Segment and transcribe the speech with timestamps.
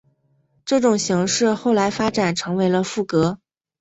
[0.65, 3.39] 这种形式后来发展成为了赋格。